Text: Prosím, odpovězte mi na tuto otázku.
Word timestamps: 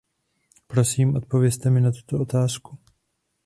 Prosím, 0.67 1.15
odpovězte 1.15 1.69
mi 1.69 1.81
na 1.81 1.91
tuto 1.91 2.19
otázku. 2.19 2.77